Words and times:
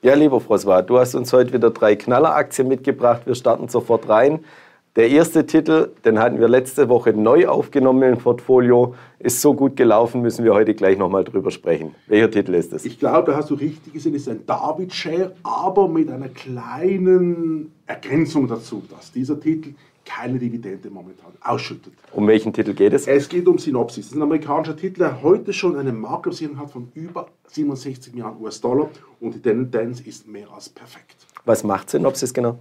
Ja, 0.00 0.14
lieber 0.14 0.38
François, 0.38 0.80
du 0.80 1.00
hast 1.00 1.16
uns 1.16 1.32
heute 1.32 1.52
wieder 1.52 1.70
drei 1.70 1.96
Knalleraktien 1.96 2.68
mitgebracht. 2.68 3.22
Wir 3.24 3.34
starten 3.34 3.66
sofort 3.66 4.08
rein. 4.08 4.44
Der 4.96 5.08
erste 5.10 5.46
Titel, 5.46 5.90
den 6.04 6.18
hatten 6.18 6.40
wir 6.40 6.48
letzte 6.48 6.88
Woche 6.88 7.12
neu 7.12 7.46
aufgenommen 7.46 8.14
im 8.14 8.18
Portfolio, 8.18 8.94
ist 9.18 9.40
so 9.40 9.54
gut 9.54 9.76
gelaufen, 9.76 10.22
müssen 10.22 10.44
wir 10.44 10.54
heute 10.54 10.74
gleich 10.74 10.98
nochmal 10.98 11.24
drüber 11.24 11.50
sprechen. 11.50 11.94
Welcher 12.06 12.30
Titel 12.30 12.54
ist 12.54 12.72
es? 12.72 12.84
Ich 12.84 12.98
glaube, 12.98 13.30
da 13.30 13.36
hast 13.36 13.50
du 13.50 13.54
richtig 13.54 13.92
gesehen, 13.92 14.14
es 14.14 14.22
ist 14.22 14.28
ein 14.28 14.44
David 14.46 14.92
Share, 14.92 15.36
aber 15.42 15.88
mit 15.88 16.10
einer 16.10 16.28
kleinen 16.28 17.72
Ergänzung 17.86 18.48
dazu, 18.48 18.82
dass 18.90 19.12
dieser 19.12 19.38
Titel 19.38 19.74
keine 20.04 20.38
Dividende 20.38 20.88
momentan 20.90 21.32
ausschüttet. 21.42 21.92
Um 22.14 22.26
welchen 22.26 22.52
Titel 22.52 22.72
geht 22.72 22.94
es? 22.94 23.06
Es 23.06 23.28
geht 23.28 23.46
um 23.46 23.58
Synopsis. 23.58 24.06
Das 24.06 24.12
ist 24.12 24.18
ein 24.18 24.22
amerikanischer 24.22 24.76
Titel, 24.76 25.00
der 25.00 25.22
heute 25.22 25.52
schon 25.52 25.76
eine 25.76 25.92
Marktkapitalisierung 25.92 26.58
hat 26.58 26.70
von 26.70 26.88
über 26.94 27.28
67 27.48 28.14
Milliarden 28.14 28.42
US-Dollar 28.42 28.88
und 29.20 29.34
die 29.34 29.42
Tendenz 29.42 30.00
ist 30.00 30.26
mehr 30.26 30.50
als 30.50 30.70
perfekt. 30.70 31.26
Was 31.44 31.62
macht 31.62 31.90
Synopsis 31.90 32.32
genau? 32.32 32.58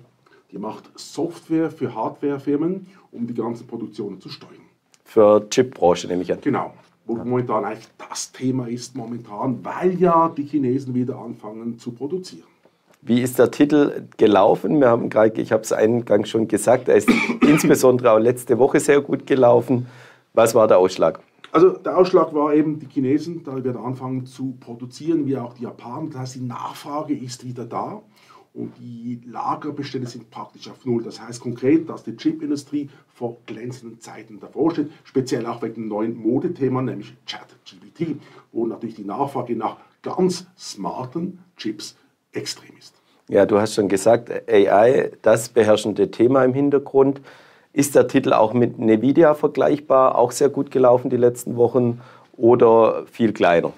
Die 0.51 0.57
macht 0.57 0.89
Software 0.95 1.69
für 1.69 1.93
Hardwarefirmen, 1.93 2.87
um 3.11 3.27
die 3.27 3.33
ganzen 3.33 3.67
Produktionen 3.67 4.21
zu 4.21 4.29
steuern. 4.29 4.61
Für 5.03 5.47
Chipbranche 5.49 6.07
nehme 6.07 6.21
ich 6.21 6.31
an. 6.31 6.39
Genau. 6.41 6.73
Wo 7.05 7.15
momentan 7.15 7.65
eigentlich 7.65 7.87
das 7.97 8.31
Thema 8.31 8.67
ist 8.67 8.95
momentan, 8.95 9.63
weil 9.63 9.99
ja 9.99 10.29
die 10.29 10.43
Chinesen 10.43 10.93
wieder 10.93 11.17
anfangen 11.17 11.77
zu 11.79 11.91
produzieren. 11.91 12.47
Wie 13.01 13.21
ist 13.21 13.39
der 13.39 13.51
Titel 13.51 14.03
gelaufen? 14.17 14.79
Wir 14.79 14.89
haben 14.89 15.09
gerade, 15.09 15.41
ich 15.41 15.51
habe 15.51 15.63
es 15.63 15.71
eingangs 15.71 16.29
schon 16.29 16.47
gesagt, 16.47 16.87
er 16.89 16.95
ist 16.95 17.09
insbesondere 17.41 18.11
auch 18.11 18.19
letzte 18.19 18.57
Woche 18.57 18.79
sehr 18.79 19.01
gut 19.01 19.27
gelaufen. 19.27 19.87
Was 20.33 20.55
war 20.55 20.67
der 20.67 20.77
Ausschlag? 20.77 21.19
Also 21.51 21.71
der 21.71 21.97
Ausschlag 21.97 22.33
war 22.33 22.53
eben 22.53 22.79
die 22.79 22.87
Chinesen, 22.87 23.43
da 23.43 23.63
werden 23.63 23.81
anfangen 23.81 24.25
zu 24.25 24.57
produzieren, 24.59 25.25
wie 25.25 25.37
auch 25.37 25.53
die 25.53 25.63
Japaner. 25.63 26.09
Das 26.09 26.21
heißt, 26.21 26.35
die 26.35 26.41
Nachfrage 26.41 27.13
ist 27.13 27.45
wieder 27.45 27.65
da 27.65 28.01
und 28.57 28.73
die 28.79 29.21
Lagerbestände 29.25 30.07
sind 30.07 30.31
praktisch 30.31 30.69
auf 30.69 30.83
Null. 30.83 31.03
Das 31.03 31.21
heißt 31.21 31.39
konkret, 31.39 31.87
dass 31.87 32.03
die 32.03 32.17
Chipindustrie 32.17 32.89
vor 33.13 33.37
glänzenden 33.45 33.99
Zeiten 33.99 34.39
davor 34.39 34.71
steht, 34.71 34.89
speziell 35.03 35.45
auch 35.45 35.61
wegen 35.61 35.75
dem 35.75 35.87
neuen 35.87 36.17
Modethema, 36.17 36.81
nämlich 36.81 37.15
ChatGPT, 37.27 38.19
wo 38.51 38.65
natürlich 38.65 38.95
die 38.95 39.05
Nachfrage 39.05 39.55
nach 39.55 39.77
ganz 40.01 40.47
smarten 40.57 41.39
Chips 41.55 41.95
extrem 42.31 42.75
ist. 42.77 42.95
Ja, 43.29 43.45
du 43.45 43.59
hast 43.59 43.75
schon 43.75 43.89
gesagt, 43.89 44.31
AI, 44.49 45.11
das 45.21 45.49
beherrschende 45.49 46.09
Thema 46.09 46.43
im 46.43 46.53
Hintergrund. 46.53 47.21
Ist 47.73 47.93
der 47.93 48.07
Titel 48.07 48.33
auch 48.33 48.53
mit 48.53 48.79
Nvidia 48.79 49.35
vergleichbar, 49.35 50.17
auch 50.17 50.31
sehr 50.31 50.49
gut 50.49 50.71
gelaufen 50.71 51.11
die 51.11 51.17
letzten 51.17 51.57
Wochen 51.57 52.01
oder 52.35 53.05
viel 53.05 53.33
kleiner? 53.33 53.73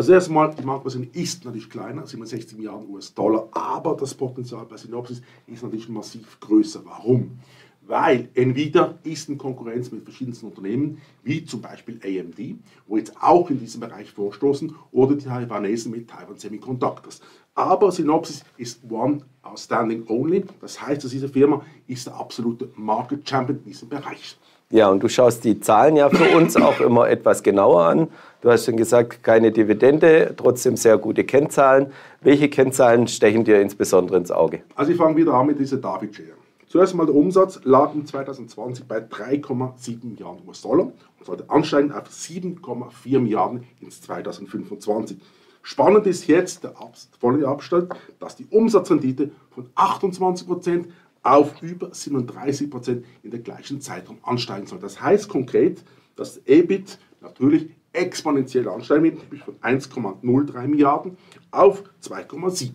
Also 0.00 0.14
erstmal, 0.14 0.54
die 0.54 0.64
Marktposition 0.64 1.10
ist 1.12 1.44
natürlich 1.44 1.68
kleiner, 1.68 2.06
67 2.06 2.56
Milliarden 2.56 2.88
US-Dollar, 2.88 3.48
aber 3.52 3.94
das 3.94 4.14
Potenzial 4.14 4.64
bei 4.64 4.78
Synopsis 4.78 5.20
ist 5.46 5.62
natürlich 5.62 5.90
massiv 5.90 6.40
größer. 6.40 6.80
Warum? 6.86 7.38
Weil 7.82 8.30
Nvidia 8.32 8.94
ist 9.02 9.28
in 9.28 9.36
Konkurrenz 9.36 9.92
mit 9.92 10.04
verschiedensten 10.04 10.46
Unternehmen, 10.46 11.02
wie 11.22 11.44
zum 11.44 11.60
Beispiel 11.60 12.00
AMD, 12.02 12.56
wo 12.86 12.96
jetzt 12.96 13.12
auch 13.20 13.50
in 13.50 13.60
diesem 13.60 13.82
Bereich 13.82 14.10
vorstoßen, 14.10 14.74
oder 14.90 15.16
die 15.16 15.26
Taiwanesen 15.26 15.92
mit 15.92 16.08
Taiwan 16.08 16.38
Semiconductors. 16.38 17.20
Aber 17.54 17.92
Synopsis 17.92 18.42
ist 18.56 18.80
One 18.90 19.20
Outstanding 19.42 20.06
Only, 20.08 20.46
das 20.62 20.80
heißt, 20.80 21.04
dass 21.04 21.10
diese 21.10 21.28
Firma 21.28 21.62
ist 21.86 22.06
der 22.06 22.14
absolute 22.14 22.70
Market 22.74 23.28
Champion 23.28 23.58
in 23.58 23.64
diesem 23.64 23.90
Bereich. 23.90 24.38
Ja, 24.72 24.88
und 24.88 25.02
du 25.02 25.08
schaust 25.08 25.42
die 25.42 25.58
Zahlen 25.58 25.96
ja 25.96 26.08
für 26.08 26.36
uns 26.36 26.54
auch 26.56 26.78
immer 26.80 27.08
etwas 27.08 27.42
genauer 27.42 27.82
an. 27.82 28.08
Du 28.40 28.50
hast 28.52 28.66
schon 28.66 28.76
gesagt, 28.76 29.24
keine 29.24 29.50
Dividende, 29.50 30.32
trotzdem 30.36 30.76
sehr 30.76 30.96
gute 30.96 31.24
Kennzahlen. 31.24 31.92
Welche 32.20 32.48
Kennzahlen 32.48 33.08
stechen 33.08 33.42
dir 33.42 33.60
insbesondere 33.60 34.16
ins 34.16 34.30
Auge? 34.30 34.62
Also 34.76 34.92
ich 34.92 34.98
fange 34.98 35.16
wieder 35.16 35.34
an 35.34 35.48
mit 35.48 35.58
dieser 35.58 35.78
David 35.78 36.14
Share. 36.14 36.28
Zuerst 36.68 36.94
mal 36.94 37.04
der 37.04 37.16
Umsatz 37.16 37.58
lag 37.64 37.92
in 37.94 38.06
2020 38.06 38.86
bei 38.86 38.98
3,7 38.98 40.06
Milliarden 40.06 40.46
US-Dollar 40.46 40.84
und 40.84 41.26
sollte 41.26 41.50
ansteigen 41.50 41.90
auf 41.90 42.08
7,4 42.08 43.18
Milliarden 43.18 43.64
ins 43.80 44.00
2025. 44.02 45.18
Spannend 45.62 46.06
ist 46.06 46.28
jetzt 46.28 46.62
der 46.62 46.74
volle 47.18 47.48
Abstand, 47.48 47.92
dass 48.20 48.36
die 48.36 48.46
Umsatzrendite 48.48 49.32
von 49.50 49.68
28 49.74 50.46
Prozent 50.46 50.86
auf 51.22 51.62
über 51.62 51.92
37 51.92 52.70
Prozent 52.70 53.04
in 53.22 53.30
der 53.30 53.40
gleichen 53.40 53.80
Zeitraum 53.80 54.18
ansteigen 54.22 54.66
soll. 54.66 54.78
Das 54.78 55.00
heißt 55.00 55.28
konkret, 55.28 55.84
dass 56.16 56.40
EBIT 56.46 56.98
natürlich 57.20 57.70
exponentiell 57.92 58.68
ansteigen 58.68 59.04
wird, 59.04 59.22
nämlich 59.22 59.42
von 59.42 59.56
1,03 59.56 60.68
Milliarden 60.68 61.16
auf 61.50 61.82
2,7. 62.02 62.70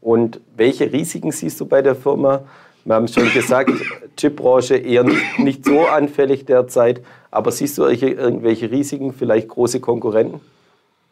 Und 0.00 0.40
welche 0.56 0.92
Risiken 0.92 1.32
siehst 1.32 1.60
du 1.60 1.66
bei 1.66 1.82
der 1.82 1.96
Firma? 1.96 2.44
Wir 2.84 2.94
haben 2.94 3.08
schon 3.08 3.30
gesagt, 3.32 3.72
Chipbranche 4.16 4.76
eher 4.76 5.02
nicht, 5.02 5.38
nicht 5.38 5.64
so 5.64 5.86
anfällig 5.86 6.44
derzeit, 6.44 7.02
aber 7.30 7.50
siehst 7.50 7.76
du 7.78 7.84
irgendwelche 7.84 8.70
Risiken, 8.70 9.12
vielleicht 9.12 9.48
große 9.48 9.80
Konkurrenten? 9.80 10.40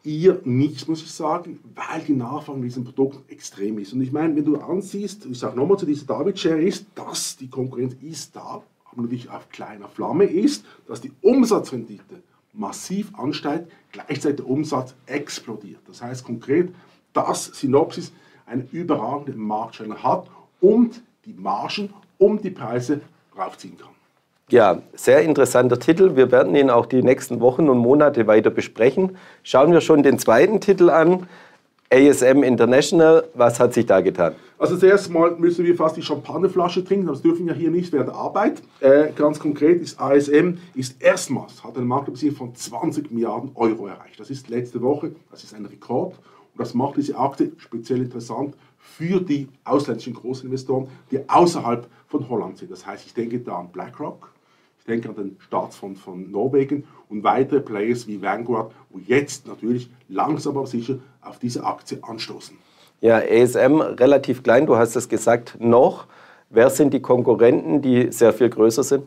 Ihr 0.04 0.40
nichts, 0.44 0.86
muss 0.86 1.02
ich 1.02 1.10
sagen, 1.10 1.58
weil 1.74 2.02
die 2.02 2.12
Nachfrage 2.12 2.58
mit 2.58 2.68
diesem 2.68 2.84
Produkt 2.84 3.30
extrem 3.30 3.78
ist. 3.78 3.92
Und 3.92 4.02
ich 4.02 4.12
meine, 4.12 4.36
wenn 4.36 4.44
du 4.44 4.56
ansiehst, 4.56 5.26
ich 5.26 5.38
sage 5.38 5.56
nochmal 5.56 5.78
zu 5.78 5.86
dieser 5.86 6.06
David-Share 6.06 6.60
ist, 6.60 6.86
dass 6.94 7.36
die 7.36 7.48
Konkurrenz 7.48 7.96
ist 8.02 8.36
da, 8.36 8.62
aber 8.84 9.02
natürlich 9.02 9.30
auf 9.30 9.48
kleiner 9.48 9.88
Flamme 9.88 10.24
ist, 10.24 10.64
dass 10.86 11.00
die 11.00 11.12
Umsatzrendite 11.22 12.22
massiv 12.52 13.12
ansteigt, 13.18 13.72
gleichzeitig 13.92 14.36
der 14.36 14.48
Umsatz 14.48 14.94
explodiert. 15.06 15.80
Das 15.86 16.02
heißt 16.02 16.24
konkret, 16.24 16.72
dass 17.12 17.46
Synopsis 17.46 18.12
eine 18.46 18.66
überragende 18.70 19.32
Marktstelle 19.32 20.02
hat 20.02 20.28
und 20.60 21.02
die 21.24 21.32
Margen 21.32 21.92
um 22.18 22.40
die 22.40 22.50
Preise 22.50 23.00
raufziehen 23.36 23.76
kann. 23.78 23.88
Ja, 24.50 24.82
sehr 24.94 25.22
interessanter 25.22 25.78
Titel. 25.78 26.16
Wir 26.16 26.30
werden 26.30 26.54
ihn 26.54 26.68
auch 26.68 26.84
die 26.84 27.02
nächsten 27.02 27.40
Wochen 27.40 27.70
und 27.70 27.78
Monate 27.78 28.26
weiter 28.26 28.50
besprechen. 28.50 29.16
Schauen 29.42 29.72
wir 29.72 29.80
schon 29.80 30.02
den 30.02 30.18
zweiten 30.18 30.60
Titel 30.60 30.90
an. 30.90 31.26
ASM 31.90 32.42
International, 32.42 33.24
was 33.34 33.58
hat 33.58 33.72
sich 33.72 33.86
da 33.86 34.00
getan? 34.00 34.34
Also 34.58 34.76
zuerst 34.76 35.10
mal 35.10 35.36
müssen 35.36 35.64
wir 35.64 35.76
fast 35.76 35.96
die 35.96 36.02
Champagnerflasche 36.02 36.84
trinken, 36.84 37.06
das 37.06 37.22
dürfen 37.22 37.46
wir 37.46 37.54
hier 37.54 37.70
nicht 37.70 37.92
während 37.92 38.08
der 38.08 38.16
Arbeit. 38.16 38.62
Äh, 38.80 39.12
ganz 39.14 39.38
konkret 39.38 39.80
ist 39.80 40.00
ASM 40.00 40.58
ist 40.74 41.00
erstmals, 41.00 41.62
hat 41.62 41.76
eine 41.76 41.86
Marktkapitalisierung 41.86 42.36
von 42.36 42.54
20 42.54 43.12
Milliarden 43.12 43.50
Euro 43.54 43.86
erreicht. 43.86 44.18
Das 44.18 44.28
ist 44.28 44.48
letzte 44.48 44.82
Woche, 44.82 45.12
das 45.30 45.44
ist 45.44 45.54
ein 45.54 45.66
Rekord 45.66 46.14
und 46.14 46.60
das 46.60 46.74
macht 46.74 46.96
diese 46.96 47.16
Aktie 47.16 47.52
speziell 47.58 48.00
interessant 48.00 48.56
für 48.78 49.20
die 49.20 49.48
ausländischen 49.64 50.14
Großinvestoren, 50.14 50.88
die 51.10 51.28
außerhalb 51.28 51.86
von 52.08 52.28
Holland 52.28 52.58
sind. 52.58 52.70
Das 52.70 52.86
heißt, 52.86 53.06
ich 53.06 53.14
denke 53.14 53.38
da 53.38 53.58
an 53.58 53.68
BlackRock, 53.68 54.33
ich 54.84 54.92
denke 54.92 55.08
an 55.08 55.14
den 55.14 55.36
Staatsfonds 55.40 55.98
von 55.98 56.30
Norwegen 56.30 56.84
und 57.08 57.24
weitere 57.24 57.60
Players 57.60 58.06
wie 58.06 58.20
Vanguard, 58.20 58.70
wo 58.90 58.98
jetzt 58.98 59.46
natürlich 59.46 59.88
langsam 60.10 60.58
aber 60.58 60.66
sicher 60.66 60.98
auf 61.22 61.38
diese 61.38 61.64
Aktie 61.64 62.00
anstoßen. 62.02 62.58
Ja, 63.00 63.16
ASM 63.16 63.80
relativ 63.80 64.42
klein, 64.42 64.66
du 64.66 64.76
hast 64.76 64.94
es 64.94 65.08
gesagt, 65.08 65.56
noch. 65.58 66.06
Wer 66.50 66.68
sind 66.68 66.92
die 66.92 67.00
Konkurrenten, 67.00 67.80
die 67.80 68.12
sehr 68.12 68.34
viel 68.34 68.50
größer 68.50 68.82
sind? 68.82 69.04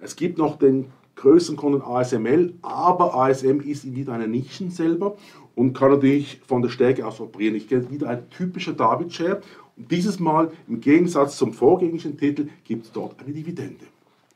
Es 0.00 0.16
gibt 0.16 0.38
noch 0.38 0.56
den 0.56 0.86
größeren 1.16 1.58
Kunden 1.58 1.82
ASML, 1.82 2.54
aber 2.62 3.14
ASM 3.14 3.60
ist 3.60 3.94
wieder 3.94 4.14
eine 4.14 4.26
Nischen 4.26 4.70
selber 4.70 5.16
und 5.54 5.74
kann 5.74 5.90
natürlich 5.90 6.40
von 6.46 6.62
der 6.62 6.70
Stärke 6.70 7.06
aus 7.06 7.20
operieren. 7.20 7.54
Ich 7.56 7.68
kenne 7.68 7.90
wieder 7.90 8.08
ein 8.08 8.30
typischer 8.30 8.72
David-Share 8.72 9.42
und 9.76 9.90
dieses 9.90 10.18
Mal 10.18 10.50
im 10.68 10.80
Gegensatz 10.80 11.36
zum 11.36 11.52
vorgängigen 11.52 12.16
Titel 12.16 12.48
gibt 12.64 12.86
es 12.86 12.92
dort 12.92 13.20
eine 13.20 13.34
Dividende. 13.34 13.84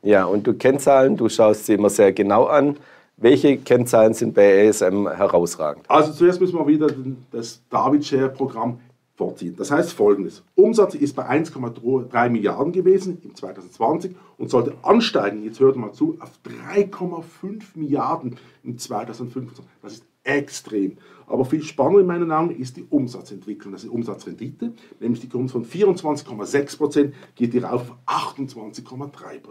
Ja, 0.07 0.23
und 0.23 0.47
du 0.47 0.53
Kennzahlen, 0.53 1.17
du 1.17 1.27
schaust 1.27 1.65
sie 1.65 1.73
immer 1.73 1.89
sehr 1.89 2.13
genau 2.13 2.45
an. 2.45 2.77
Welche 3.17 3.57
Kennzahlen 3.57 4.13
sind 4.13 4.33
bei 4.33 4.69
ASM 4.69 5.05
herausragend? 5.05 5.83
Also 5.89 6.13
zuerst 6.13 6.39
müssen 6.39 6.57
wir 6.57 6.65
wieder 6.65 6.87
das 7.29 7.61
David-Share-Programm 7.69 8.79
vorziehen. 9.15 9.57
Das 9.57 9.69
heißt 9.69 9.91
folgendes. 9.91 10.43
Umsatz 10.55 10.95
ist 10.95 11.13
bei 11.13 11.27
1,3 11.29 12.29
Milliarden 12.29 12.71
gewesen 12.71 13.17
im 13.21 13.35
2020 13.35 14.15
und 14.37 14.49
sollte 14.49 14.75
ansteigen, 14.81 15.43
jetzt 15.43 15.59
hört 15.59 15.75
mal 15.75 15.91
zu, 15.91 16.17
auf 16.21 16.39
3,5 16.73 17.63
Milliarden 17.75 18.37
im 18.63 18.77
2025. 18.77 19.65
Das 19.81 19.91
ist 19.91 20.05
extrem. 20.23 20.95
Aber 21.25 21.43
viel 21.43 21.63
spannender 21.63 21.99
in 21.99 22.07
meinen 22.07 22.31
Augen 22.31 22.51
ist 22.51 22.77
die 22.77 22.85
Umsatzentwicklung, 22.89 23.73
also 23.73 23.89
die 23.89 23.93
Umsatzrendite, 23.93 24.71
nämlich 25.01 25.19
die 25.19 25.27
kommt 25.27 25.51
von 25.51 25.65
24,6% 25.65 27.11
geht 27.35 27.61
rauf 27.61 27.91
auf 28.05 28.31
28,3%. 28.37 29.41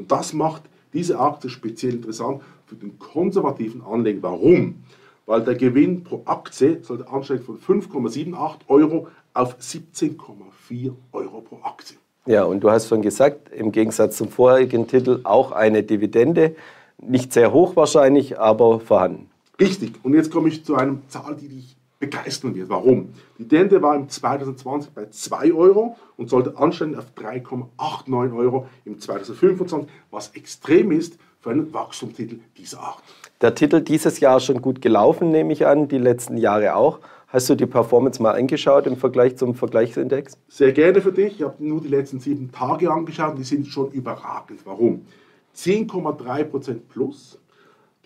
Und 0.00 0.10
das 0.10 0.32
macht 0.32 0.62
diese 0.94 1.20
Aktie 1.20 1.50
speziell 1.50 1.96
interessant 1.96 2.40
für 2.64 2.74
den 2.74 2.98
konservativen 2.98 3.82
Anleger. 3.82 4.22
Warum? 4.22 4.76
Weil 5.26 5.42
der 5.42 5.56
Gewinn 5.56 6.04
pro 6.04 6.22
Aktie 6.24 6.78
sollte 6.82 7.06
ansteigen 7.06 7.44
von 7.44 7.58
5,78 7.58 8.60
Euro 8.68 9.08
auf 9.34 9.58
17,4 9.58 10.92
Euro 11.12 11.42
pro 11.42 11.58
Aktie. 11.62 11.98
Ja, 12.24 12.44
und 12.44 12.60
du 12.60 12.70
hast 12.70 12.88
schon 12.88 13.02
gesagt, 13.02 13.50
im 13.52 13.72
Gegensatz 13.72 14.16
zum 14.16 14.30
vorherigen 14.30 14.88
Titel 14.88 15.20
auch 15.24 15.52
eine 15.52 15.82
Dividende. 15.82 16.56
Nicht 16.96 17.34
sehr 17.34 17.52
hoch 17.52 17.76
wahrscheinlich, 17.76 18.38
aber 18.38 18.80
vorhanden. 18.80 19.28
Richtig. 19.60 19.92
Und 20.02 20.14
jetzt 20.14 20.30
komme 20.30 20.48
ich 20.48 20.64
zu 20.64 20.76
einer 20.76 20.96
Zahl, 21.08 21.36
die 21.36 21.48
dich 21.48 21.76
begeistern 22.00 22.54
wird. 22.56 22.68
Warum? 22.68 23.10
Die 23.38 23.44
Dividende 23.44 23.80
war 23.82 23.94
im 23.94 24.08
2020 24.08 24.90
bei 24.92 25.06
2 25.08 25.52
Euro 25.52 25.96
und 26.16 26.28
sollte 26.28 26.56
ansteigen 26.56 26.96
auf 26.96 27.12
3,89 27.16 28.36
Euro 28.36 28.66
im 28.84 28.98
2025, 28.98 29.88
was 30.10 30.30
extrem 30.34 30.90
ist 30.90 31.18
für 31.40 31.50
einen 31.50 31.72
Wachstumstitel 31.72 32.40
dieser 32.56 32.80
Art. 32.80 33.02
Der 33.40 33.54
Titel 33.54 33.80
dieses 33.80 34.18
Jahr 34.18 34.40
schon 34.40 34.60
gut 34.60 34.82
gelaufen, 34.82 35.30
nehme 35.30 35.52
ich 35.52 35.66
an, 35.66 35.88
die 35.88 35.98
letzten 35.98 36.36
Jahre 36.36 36.74
auch. 36.74 36.98
Hast 37.28 37.48
du 37.48 37.54
die 37.54 37.66
Performance 37.66 38.20
mal 38.20 38.32
angeschaut 38.32 38.86
im 38.86 38.96
Vergleich 38.96 39.36
zum 39.36 39.54
Vergleichsindex? 39.54 40.36
Sehr 40.48 40.72
gerne 40.72 41.00
für 41.00 41.12
dich. 41.12 41.34
Ich 41.38 41.42
habe 41.42 41.54
nur 41.64 41.80
die 41.80 41.88
letzten 41.88 42.18
sieben 42.18 42.50
Tage 42.50 42.90
angeschaut 42.90 43.32
und 43.32 43.38
die 43.38 43.44
sind 43.44 43.66
schon 43.68 43.92
überragend. 43.92 44.60
Warum? 44.64 45.06
10,3% 45.54 46.80
plus. 46.88 47.38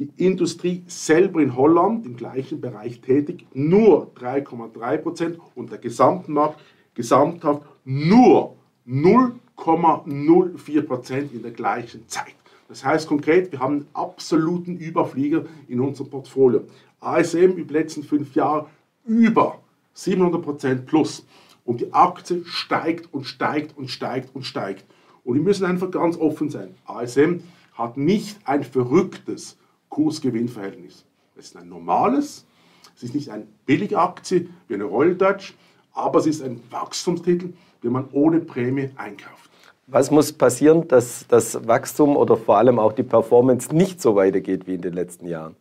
Die 0.00 0.10
Industrie 0.16 0.82
selber 0.88 1.40
in 1.40 1.54
Holland 1.54 2.04
im 2.04 2.16
gleichen 2.16 2.60
Bereich 2.60 3.00
tätig, 3.00 3.46
nur 3.54 4.10
3,3% 4.16 5.38
und 5.54 5.70
der 5.70 5.78
Gesamtmarkt 5.78 6.58
gesamthaft 6.94 7.62
nur 7.84 8.56
0,04% 8.88 11.32
in 11.32 11.42
der 11.42 11.52
gleichen 11.52 12.08
Zeit. 12.08 12.34
Das 12.68 12.84
heißt 12.84 13.06
konkret, 13.06 13.52
wir 13.52 13.60
haben 13.60 13.74
einen 13.74 13.86
absoluten 13.92 14.78
Überflieger 14.78 15.44
in 15.68 15.78
unserem 15.78 16.10
Portfolio. 16.10 16.64
ASM 16.98 17.52
über 17.52 17.62
die 17.62 17.74
letzten 17.74 18.02
fünf 18.02 18.34
Jahre 18.34 18.66
über 19.06 19.60
700% 19.94 20.86
plus. 20.86 21.24
Und 21.64 21.82
die 21.82 21.92
Aktie 21.92 22.44
steigt 22.46 23.14
und 23.14 23.26
steigt 23.26 23.78
und 23.78 23.90
steigt 23.90 24.34
und 24.34 24.42
steigt. 24.42 24.86
Und 25.22 25.36
wir 25.36 25.42
müssen 25.42 25.66
einfach 25.66 25.92
ganz 25.92 26.16
offen 26.16 26.50
sein. 26.50 26.74
ASM 26.84 27.44
hat 27.74 27.96
nicht 27.96 28.40
ein 28.44 28.64
verrücktes 28.64 29.56
Kursgewinnverhältnis. 29.94 31.04
Es 31.36 31.46
ist 31.46 31.56
ein 31.56 31.68
normales, 31.68 32.44
es 32.96 33.04
ist 33.04 33.14
nicht 33.14 33.28
eine 33.28 33.46
billige 33.64 33.96
Aktie 33.96 34.48
wie 34.66 34.74
eine 34.74 34.84
Royal 34.84 35.14
Dutch, 35.14 35.54
aber 35.92 36.18
es 36.18 36.26
ist 36.26 36.42
ein 36.42 36.60
Wachstumstitel, 36.68 37.52
den 37.80 37.92
man 37.92 38.08
ohne 38.10 38.40
Prämie 38.40 38.90
einkauft. 38.96 39.50
Was 39.86 40.10
muss 40.10 40.32
passieren, 40.32 40.88
dass 40.88 41.28
das 41.28 41.64
Wachstum 41.68 42.16
oder 42.16 42.36
vor 42.36 42.56
allem 42.56 42.80
auch 42.80 42.92
die 42.92 43.04
Performance 43.04 43.72
nicht 43.72 44.02
so 44.02 44.16
weitergeht 44.16 44.66
wie 44.66 44.74
in 44.74 44.80
den 44.80 44.94
letzten 44.94 45.28
Jahren? 45.28 45.54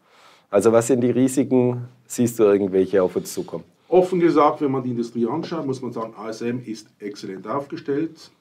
Also 0.49 0.71
was 0.71 0.87
sind 0.87 1.01
die 1.01 1.11
Risiken? 1.11 1.87
Siehst 2.07 2.39
du 2.39 2.43
irgendwelche 2.43 3.03
auf 3.03 3.15
uns 3.15 3.31
zukommen? 3.35 3.65
Offen 3.87 4.19
gesagt, 4.19 4.61
wenn 4.61 4.71
man 4.71 4.81
die 4.81 4.91
Industrie 4.91 5.27
anschaut, 5.27 5.67
muss 5.67 5.79
man 5.83 5.91
sagen, 5.91 6.15
ASM 6.17 6.57
ist 6.65 6.87
exzellent 6.97 7.45
aufgestellt, 7.45 8.31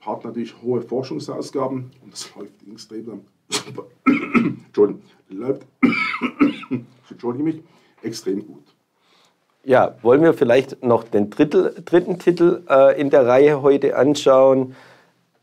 hat 0.00 0.24
natürlich 0.24 0.54
hohe 0.62 0.80
Forschungsausgaben 0.80 1.90
und 2.04 2.12
das 2.12 2.32
läuft 2.36 2.52
extrem. 2.70 3.22
Entschuldigung, 4.66 5.02
läuft, 5.28 5.66
entschuldige 7.10 7.44
mich, 7.44 7.62
extrem 8.02 8.46
gut. 8.46 8.64
Ja, 9.64 9.96
wollen 10.02 10.22
wir 10.22 10.32
vielleicht 10.32 10.82
noch 10.82 11.04
den 11.04 11.28
Drittel, 11.28 11.74
dritten 11.84 12.18
Titel 12.18 12.62
äh, 12.68 12.98
in 12.98 13.10
der 13.10 13.26
Reihe 13.26 13.60
heute 13.60 13.96
anschauen? 13.96 14.74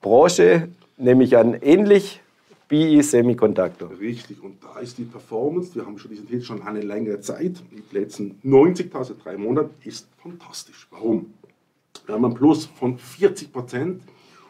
Branche, 0.01 0.69
nehme 0.97 1.23
ich 1.23 1.37
an, 1.37 1.53
ähnlich 1.53 2.21
BE 2.67 3.01
Semiconductor. 3.01 3.91
Richtig, 3.99 4.43
und 4.43 4.63
da 4.63 4.79
ist 4.79 4.97
die 4.97 5.03
Performance, 5.03 5.75
wir 5.75 5.85
haben 5.85 5.97
schon 5.97 6.11
diesen 6.11 6.27
Titel 6.27 6.41
schon 6.41 6.61
eine 6.63 6.81
längere 6.81 7.21
Zeit, 7.21 7.61
die 7.71 7.95
letzten 7.95 8.39
90 8.43 8.91
Tage, 8.91 9.13
drei 9.13 9.37
Monate, 9.37 9.69
ist 9.83 10.07
fantastisch. 10.17 10.87
Warum? 10.91 11.33
Wir 12.05 12.15
haben 12.15 12.25
einen 12.25 12.33
Plus 12.33 12.65
von 12.65 12.97
40 12.97 13.53
Prozent 13.53 14.01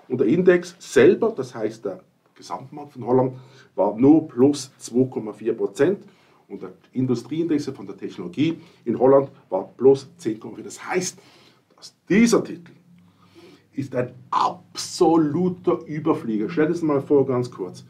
und 0.08 0.20
der 0.20 0.28
Index 0.28 0.76
selber, 0.80 1.34
das 1.36 1.54
heißt 1.54 1.86
der 1.86 2.00
Gesamtmarkt 2.38 2.94
von 2.94 3.06
Holland, 3.06 3.34
war 3.76 3.98
nur 3.98 4.28
plus 4.28 4.72
2,4 4.82 5.54
Prozent 5.54 6.04
und 6.48 6.62
der 6.62 6.74
Industrieindex 6.94 7.70
von 7.70 7.86
der 7.86 7.98
Technologie 7.98 8.58
in 8.86 8.98
Holland 8.98 9.30
war 9.50 9.68
plus 9.76 10.08
10,4. 10.20 10.64
Das 10.64 10.86
heißt, 10.86 11.20
dass 11.76 11.96
dieser 12.08 12.44
Titel 12.44 12.72
ist 13.74 13.96
ein 13.96 14.14
absoluter 14.32 15.86
Überflieger. 15.86 16.50
Stell 16.50 16.68
dir 16.68 16.74
das 16.74 16.82
mal 16.82 17.02
vor, 17.02 17.26
ganz 17.26 17.52
kurz. 17.52 17.86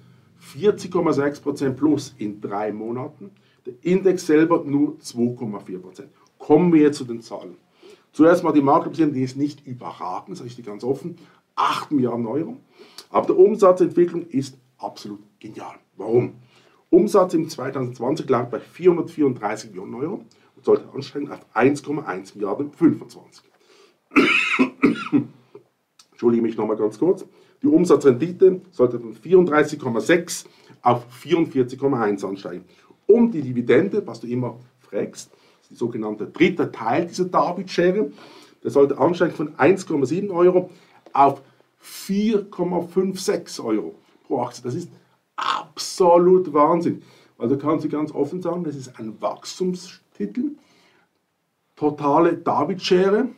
40,6% 0.54 1.72
plus 1.72 2.14
in 2.18 2.42
drei 2.42 2.74
Monaten. 2.74 3.32
Der 3.66 3.74
Index 3.82 4.26
selber 4.26 4.64
nur 4.64 4.98
2,4%. 4.98 6.04
Kommen 6.38 6.74
wir 6.74 6.82
jetzt 6.82 6.98
zu 6.98 7.06
den 7.06 7.22
Zahlen. 7.22 7.56
Zuerst 8.12 8.44
mal 8.44 8.52
die 8.52 8.62
Marktkapitalisierung, 8.62 9.14
die 9.14 9.24
ist 9.24 9.38
nicht 9.38 9.66
überragend, 9.66 10.38
sage 10.38 10.48
ich 10.48 10.56
dir 10.56 10.64
ganz 10.64 10.84
offen. 10.84 11.18
8 11.58 11.92
Milliarden 11.92 12.26
Euro. 12.26 12.58
Aber 13.10 13.28
die 13.28 13.34
Umsatzentwicklung 13.34 14.26
ist 14.28 14.58
absolut 14.78 15.20
genial. 15.40 15.76
Warum? 15.98 16.36
Umsatz 16.90 17.34
im 17.34 17.50
2020 17.50 18.30
lag 18.30 18.50
bei 18.50 18.60
434 18.60 19.72
Millionen 19.72 19.96
Euro 19.96 20.26
und 20.56 20.66
sollte 20.66 20.88
ansteigen 20.94 21.30
auf 21.30 21.46
1,1 21.54 22.36
Milliarden 22.36 22.72
25. 22.72 23.44
Entschuldige 26.12 26.42
mich 26.42 26.56
nochmal 26.58 26.78
ganz 26.78 26.98
kurz. 26.98 27.26
Die 27.62 27.68
Umsatzrendite 27.68 28.62
sollte 28.72 29.00
von 29.00 29.16
34,6 29.16 30.46
auf 30.82 31.06
44,1 31.24 32.26
ansteigen. 32.26 32.64
Und 33.06 33.32
die 33.32 33.42
Dividende, 33.42 34.06
was 34.06 34.22
du 34.22 34.28
immer 34.28 34.60
fragst, 34.80 35.32
die 35.70 35.76
sogenannte 35.76 36.28
dritte 36.28 36.72
Teil 36.72 37.08
dieser 37.08 37.26
Darby-Schere, 37.26 38.12
der 38.64 38.72
sollte 38.72 38.98
ansteigen 38.98 39.36
von 39.36 39.56
1,7 39.56 40.30
Euro 40.30 40.70
auf 41.14 41.42
4,56 41.84 43.64
Euro 43.64 43.96
pro 44.26 44.42
Aktie. 44.42 44.64
Das 44.64 44.76
ist 44.76 44.90
absolut 45.36 46.54
Wahnsinn. 46.54 47.02
Also 47.38 47.58
kannst 47.58 47.86
du 47.86 47.90
ganz 47.90 48.12
offen 48.12 48.42
sagen, 48.42 48.64
das 48.64 48.76
ist 48.76 49.00
ein 49.00 49.22
Wachstumstitel, 49.22 50.56
totale 51.76 52.34
David-Schere 52.34 53.30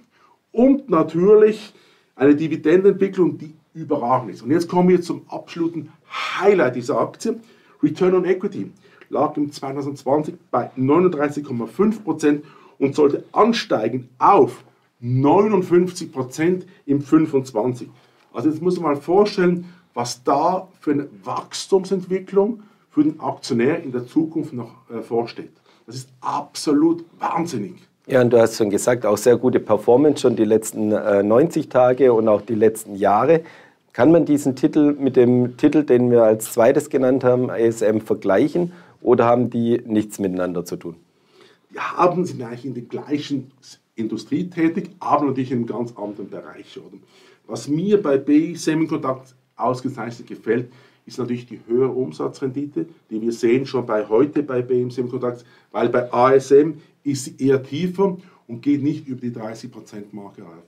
und 0.51 0.89
natürlich 0.89 1.73
eine 2.15 2.35
Dividendenentwicklung, 2.35 3.37
die 3.37 3.53
überragend 3.73 4.31
ist. 4.31 4.41
Und 4.41 4.51
jetzt 4.51 4.69
kommen 4.69 4.89
wir 4.89 5.01
zum 5.01 5.25
absoluten 5.29 5.91
Highlight 6.39 6.75
dieser 6.75 6.99
Aktie. 6.99 7.39
Return 7.83 8.15
on 8.15 8.25
Equity 8.25 8.71
lag 9.09 9.35
im 9.37 9.51
2020 9.51 10.35
bei 10.51 10.71
39,5% 10.77 12.41
und 12.77 12.95
sollte 12.95 13.23
ansteigen 13.31 14.09
auf 14.17 14.63
59% 15.01 16.63
im 16.85 17.01
25. 17.01 17.89
Also 18.33 18.49
jetzt 18.49 18.61
muss 18.61 18.79
man 18.79 18.93
mal 18.93 19.01
vorstellen, 19.01 19.65
was 19.93 20.23
da 20.23 20.67
für 20.79 20.91
eine 20.91 21.07
Wachstumsentwicklung 21.23 22.63
für 22.91 23.03
den 23.03 23.19
Aktionär 23.19 23.81
in 23.83 23.91
der 23.91 24.05
Zukunft 24.05 24.53
noch 24.53 24.75
äh, 24.89 25.01
vorsteht. 25.01 25.51
Das 25.85 25.95
ist 25.95 26.09
absolut 26.21 27.05
wahnsinnig. 27.17 27.75
Ja, 28.07 28.21
und 28.21 28.31
du 28.31 28.39
hast 28.39 28.57
schon 28.57 28.69
gesagt, 28.69 29.05
auch 29.05 29.17
sehr 29.17 29.37
gute 29.37 29.59
Performance 29.59 30.21
schon 30.21 30.35
die 30.35 30.45
letzten 30.45 30.91
äh, 30.91 31.21
90 31.23 31.69
Tage 31.69 32.13
und 32.13 32.27
auch 32.27 32.41
die 32.41 32.55
letzten 32.55 32.95
Jahre. 32.95 33.41
Kann 33.93 34.11
man 34.11 34.25
diesen 34.25 34.55
Titel 34.55 34.95
mit 34.99 35.15
dem 35.15 35.57
Titel, 35.57 35.83
den 35.83 36.09
wir 36.09 36.23
als 36.23 36.53
zweites 36.53 36.89
genannt 36.89 37.23
haben, 37.23 37.49
ASM, 37.49 37.99
vergleichen 37.99 38.71
oder 39.01 39.25
haben 39.25 39.49
die 39.49 39.81
nichts 39.85 40.19
miteinander 40.19 40.65
zu 40.65 40.75
tun? 40.77 40.95
Die 41.71 41.79
haben 41.79 42.25
sind 42.25 42.41
eigentlich 42.41 42.65
in 42.65 42.73
der 42.73 42.83
gleichen 42.83 43.51
Industrie 43.99 44.49
tätig, 44.49 44.91
aber 44.99 45.25
natürlich 45.25 45.51
in 45.51 45.59
einem 45.59 45.67
ganz 45.67 45.95
anderen 45.95 46.29
Bereich. 46.29 46.79
Was 47.47 47.67
mir 47.67 48.01
bei 48.01 48.17
BI 48.17 48.55
Semiconductor 48.55 49.35
ausgezeichnet 49.55 50.27
gefällt, 50.27 50.71
ist 51.05 51.17
natürlich 51.17 51.47
die 51.47 51.59
höhere 51.67 51.91
Umsatzrendite, 51.91 52.85
die 53.09 53.21
wir 53.21 53.31
sehen 53.31 53.65
schon 53.65 53.85
bei 53.85 54.07
heute 54.07 54.43
bei 54.43 54.61
BM 54.61 54.91
Semiconductor, 54.91 55.43
weil 55.71 55.89
bei 55.89 56.11
ASM 56.13 56.75
ist 57.03 57.25
sie 57.25 57.35
eher 57.39 57.61
tiefer 57.63 58.17
und 58.47 58.61
geht 58.61 58.83
nicht 58.83 59.07
über 59.07 59.21
die 59.21 59.31
30%-Marke 59.31 60.43
auf. 60.43 60.63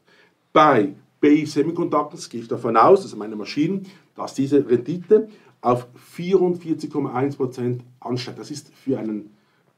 Bei 0.51 0.93
BI 1.19 1.45
Semiconductors 1.45 2.27
gehe 2.27 2.41
ich 2.41 2.47
davon 2.47 2.75
aus, 2.75 3.03
also 3.03 3.15
meine 3.15 3.35
Maschinen, 3.35 3.85
dass 4.15 4.33
diese 4.33 4.67
Rendite 4.67 5.29
auf 5.61 5.87
44,1% 6.17 7.79
ansteigt. 7.99 8.39
Das 8.39 8.49
ist 8.49 8.73
für 8.73 8.97
einen 8.97 9.29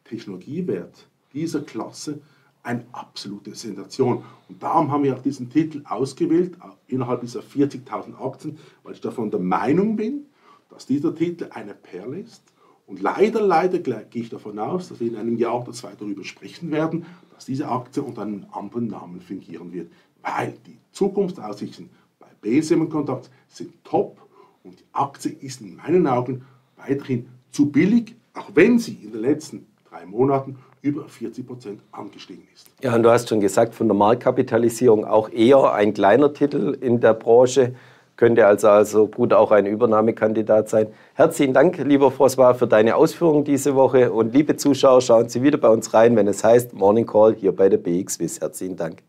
Technologiewert 0.05 1.05
dieser 1.33 1.61
Klasse 1.61 2.21
eine 2.63 2.85
absolute 2.91 3.55
Sensation. 3.55 4.23
Und 4.49 4.63
darum 4.63 4.91
haben 4.91 5.03
wir 5.03 5.15
auch 5.15 5.21
diesen 5.21 5.49
Titel 5.49 5.83
ausgewählt, 5.85 6.57
innerhalb 6.87 7.21
dieser 7.21 7.41
40.000 7.41 8.15
Aktien, 8.19 8.57
weil 8.83 8.93
ich 8.93 9.01
davon 9.01 9.29
der 9.31 9.39
Meinung 9.39 9.95
bin, 9.95 10.25
dass 10.69 10.85
dieser 10.85 11.13
Titel 11.13 11.49
eine 11.51 11.73
Perle 11.73 12.19
ist. 12.19 12.41
Und 12.87 13.01
leider, 13.01 13.41
leider 13.41 13.79
gehe 13.79 14.23
ich 14.23 14.29
davon 14.29 14.59
aus, 14.59 14.89
dass 14.89 14.99
wir 14.99 15.07
in 15.07 15.15
einem 15.15 15.37
Jahr 15.37 15.61
oder 15.61 15.71
zwei 15.71 15.93
darüber 15.95 16.23
sprechen 16.23 16.71
werden, 16.71 17.05
dass 17.33 17.45
diese 17.45 17.67
Aktie 17.67 18.01
unter 18.01 18.23
einem 18.23 18.45
anderen 18.51 18.87
Namen 18.87 19.21
fungieren 19.21 19.71
wird 19.71 19.89
weil 20.23 20.57
die 20.65 20.77
Zukunftsaussichten 20.91 21.89
bei 22.19 22.27
BSM 22.41 22.89
Kontakt 22.89 23.29
sind 23.47 23.71
top 23.83 24.17
und 24.63 24.79
die 24.79 24.85
Aktie 24.93 25.31
ist 25.31 25.61
in 25.61 25.75
meinen 25.75 26.07
Augen 26.07 26.45
weiterhin 26.77 27.27
zu 27.51 27.69
billig, 27.69 28.15
auch 28.33 28.49
wenn 28.55 28.79
sie 28.79 28.95
in 28.95 29.11
den 29.11 29.21
letzten 29.21 29.67
drei 29.89 30.05
Monaten 30.05 30.57
über 30.83 31.07
40 31.07 31.47
Prozent 31.47 31.81
angestiegen 31.91 32.43
ist. 32.53 32.69
Ja, 32.81 32.93
und 32.93 33.03
du 33.03 33.09
hast 33.09 33.29
schon 33.29 33.39
gesagt, 33.39 33.73
von 33.73 33.87
der 33.87 33.95
Marktkapitalisierung 33.95 35.05
auch 35.05 35.29
eher 35.29 35.73
ein 35.73 35.93
kleiner 35.93 36.33
Titel 36.33 36.77
in 36.79 36.99
der 36.99 37.13
Branche. 37.13 37.73
könnte 38.17 38.45
also, 38.45 38.67
also 38.67 39.07
gut 39.07 39.33
auch 39.33 39.51
ein 39.51 39.65
Übernahmekandidat 39.65 40.69
sein. 40.69 40.87
Herzlichen 41.15 41.53
Dank, 41.53 41.77
lieber 41.77 42.09
François, 42.09 42.53
für 42.53 42.67
deine 42.67 42.95
Ausführungen 42.97 43.45
diese 43.45 43.75
Woche. 43.75 44.11
Und 44.11 44.33
liebe 44.33 44.57
Zuschauer, 44.57 45.01
schauen 45.01 45.29
Sie 45.29 45.41
wieder 45.41 45.57
bei 45.57 45.69
uns 45.69 45.93
rein, 45.93 46.15
wenn 46.17 46.27
es 46.27 46.43
heißt 46.43 46.73
Morning 46.73 47.07
Call 47.07 47.33
hier 47.33 47.53
bei 47.53 47.69
der 47.69 47.77
BXWIS. 47.77 48.41
Herzlichen 48.41 48.75
Dank. 48.75 49.01